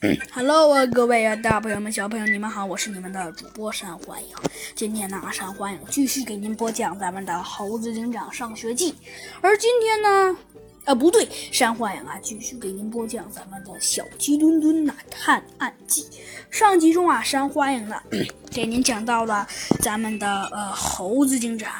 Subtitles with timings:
[0.32, 4.34] Hello 啊，各位啊，大朋友们、小朋友，你们好，我是你们的主播山欢迎。
[4.74, 8.92] 今天呢，山欢迎继续给您播讲咱们的《猴子警长上学记》，
[9.42, 10.34] 而今天呢，
[10.84, 16.06] 啊不对，山幻影啊继续给您播讲咱们的小鸡墩墩呐探案记。
[16.50, 18.00] 上集中啊，山幻影呢
[18.50, 19.46] 给您讲到了
[19.80, 21.72] 咱们的呃猴子警长，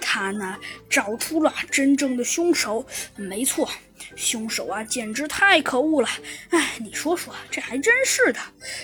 [0.00, 0.56] 他呢
[0.90, 2.84] 找出了真正的凶手，
[3.16, 3.68] 没错。
[4.16, 6.08] 凶手啊，简直太可恶了！
[6.50, 8.40] 哎，你说说，这还真是的，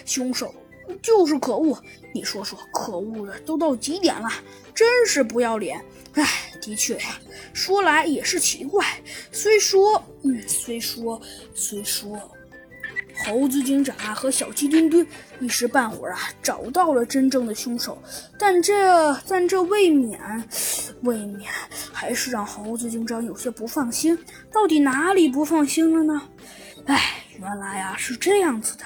[0.07, 0.55] 凶手
[1.03, 1.81] 就是可恶。
[2.13, 4.29] 你说说，可恶的都到极点了，
[4.75, 5.81] 真是不要脸！
[6.15, 6.25] 哎，
[6.61, 7.19] 的确呀，
[7.53, 8.85] 说来也是奇怪。
[9.31, 11.21] 虽说，嗯，虽说，
[11.55, 12.19] 虽说。
[13.27, 15.05] 猴子警长啊和小鸡墩墩
[15.41, 18.01] 一时半会儿啊找到了真正的凶手，
[18.39, 20.21] 但这但这未免
[21.03, 21.51] 未免
[21.93, 24.17] 还是让猴子警长有些不放心。
[24.53, 26.23] 到底哪里不放心了呢？
[26.87, 28.85] 哎，原来啊是这样子的。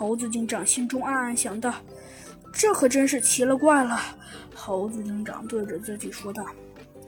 [0.00, 1.74] 猴子警长心中暗暗想到，
[2.54, 4.00] 这可真是奇了怪了。
[4.54, 6.42] 猴子警长对着自己说道：“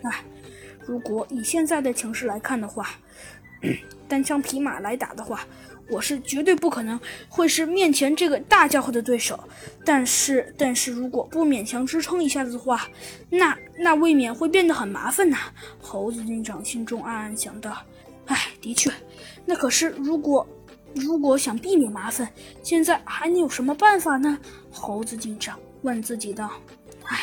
[0.04, 0.22] 哎，
[0.84, 2.90] 如果以现在的情势来看的话，
[4.06, 5.40] 单枪匹马来打的话。”
[5.90, 9.38] 我是绝对不可能会是面前这个大家伙的对手，
[9.84, 12.86] 但是，但是如果不勉强支撑一下子的话，
[13.28, 15.38] 那那未免会变得很麻烦呐。
[15.80, 17.76] 猴子警长心中暗暗想到
[18.26, 18.90] ：“哎，的确，
[19.44, 20.46] 那可是如果
[20.94, 22.30] 如果想避免麻烦，
[22.62, 24.38] 现在还能有什么办法呢？”
[24.70, 26.50] 猴子警长问自己道
[27.04, 27.20] ：“哎，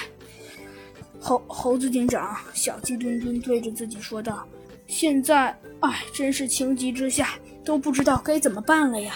[1.19, 4.47] 猴猴子警长，小鸡墩墩对着自己说道：
[4.87, 9.13] 现在，哎，真是情急之下。”都不知道该怎么办了呀，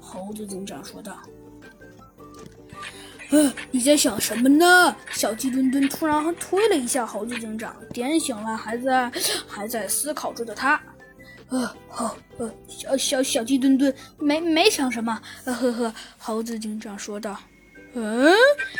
[0.00, 1.16] 猴子警长说道。
[3.30, 4.96] 呃，你在想什么呢？
[5.12, 9.12] 小鸡墩墩突然推了一下猴子警长，点醒了还在
[9.46, 10.80] 还在思考着的他。
[11.50, 15.20] 呃，好，呃，小小小鸡墩墩没没想什么。
[15.44, 17.38] 呃呵呵，猴子警长说道。
[17.94, 18.32] 嗯，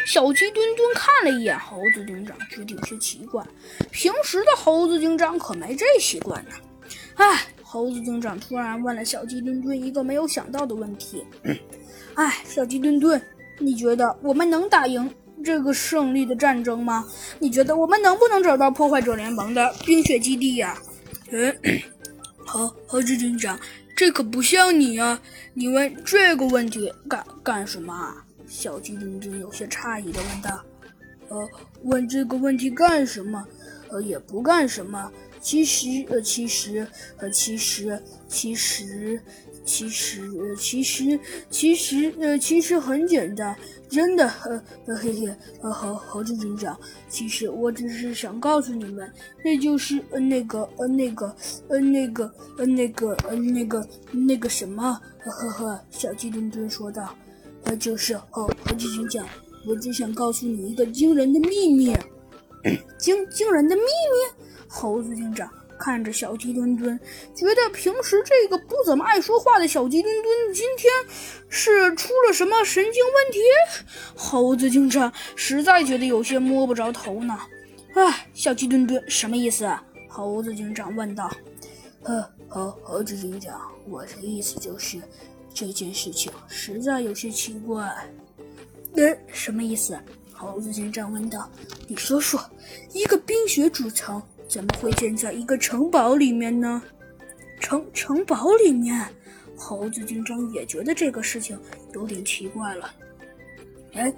[0.06, 3.45] 小鸡墩墩看了一眼猴子警长，觉得有些奇怪。
[3.90, 6.51] 平时的猴子警长可没这习惯呢。
[7.17, 7.40] 哎。
[7.68, 11.27] 猴子警长突然问了小鸡墩墩一个没有想到的问题
[12.14, 13.20] ：“哎，小鸡墩墩，
[13.58, 15.13] 你觉得我们能打赢
[15.45, 17.05] 这个胜利的战争吗？
[17.40, 20.79] 你觉得我们能不能找到破坏者联盟的冰雪基地呀？”
[21.33, 21.55] 嗯，
[22.46, 23.58] 猴猴子警长，
[23.96, 25.20] 这可不像你啊！
[25.52, 28.14] 你问这个问题干干什么？
[28.46, 30.64] 小鸡墩墩有些诧异的问道
[31.29, 31.48] ：“呃，
[31.83, 33.45] 问这个问题干什么？
[33.90, 35.11] 呃，也不干什么。”
[35.46, 36.84] 其实，呃，其实，
[37.18, 39.23] 呃，其实，其实，
[39.64, 43.57] 其实，其实，其实，呃，其实很简单，
[43.89, 46.77] 真的，呃，呃，嘿嘿，呃，猴猴子警长，
[47.08, 49.08] 其实我只是想告诉你们，
[49.45, 51.33] 那就是，呃，那个，呃，那个，
[51.68, 52.24] 呃，那个，
[52.58, 57.17] 呃，那个，呃，那个，那个什么，呵呵呵，小鸡墩墩说道，
[57.63, 59.24] 呃，就是，猴猴子警长，
[59.64, 61.95] 我只想告诉你一个惊人的秘密，
[62.98, 64.45] 惊惊人的秘密。
[64.68, 66.98] 猴子警长看着小鸡墩墩，
[67.34, 70.92] 觉得平时这个不怎么爱说话的小鸡墩墩，今天
[71.48, 73.40] 是出了什么神经问题？
[74.14, 77.38] 猴子警长实在觉得有些摸不着头脑。
[77.94, 79.70] 哎，小鸡墩墩什么意思？
[80.08, 81.30] 猴子警长问道。
[82.04, 84.98] 呃，猴猴子警长，我的意思就是
[85.52, 87.84] 这件事情实在有些奇怪。
[88.94, 89.98] 呃，什么意思？
[90.33, 91.50] 猴子警长问道。
[91.86, 92.40] 你说说，
[92.92, 94.22] 一个冰雪主城。
[94.48, 96.83] 怎么会建在一个城堡里面呢？
[97.61, 99.07] 城城堡里面，
[99.57, 101.58] 猴子警长也觉得这个事情
[101.95, 102.95] 有点奇怪了。
[103.95, 104.12] 哎，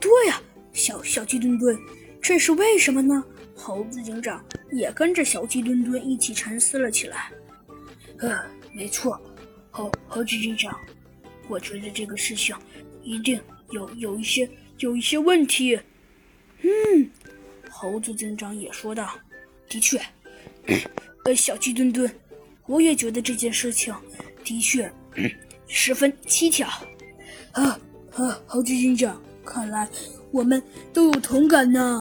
[0.00, 0.40] 对呀，
[0.72, 1.76] 小小鸡墩墩，
[2.22, 3.22] 这是为什么呢？
[3.54, 7.32] 猴子警长也跟着小鸡墩墩一起沉思了起来。
[8.18, 8.38] 呃，
[8.72, 9.20] 没错，
[9.70, 10.78] 猴猴子警长，
[11.48, 12.54] 我觉得这个事情
[13.02, 14.48] 一定有有一些
[14.78, 15.78] 有一些问题。
[16.62, 17.10] 嗯，
[17.68, 19.18] 猴子警长也说道。
[19.68, 20.00] 的确，
[21.24, 22.10] 呃，小鸡墩墩，
[22.66, 23.94] 我也觉得这件事情
[24.44, 24.90] 的确
[25.66, 26.66] 十分蹊跷。
[27.52, 27.78] 啊
[28.14, 29.88] 啊，猴子警长，看来
[30.30, 30.62] 我们
[30.92, 31.94] 都有同感呢。